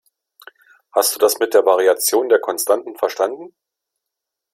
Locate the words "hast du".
0.95-1.19